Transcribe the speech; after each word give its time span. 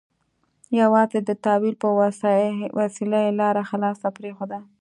یوازې 0.81 1.19
د 1.23 1.29
تأویل 1.43 1.75
په 1.83 1.87
وسیله 2.79 3.17
یې 3.25 3.31
لاره 3.41 3.61
خلاصه 3.69 4.07
پرېښوده. 4.17 4.59